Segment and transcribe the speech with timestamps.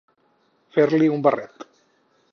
[0.77, 1.69] Fer-li un barret.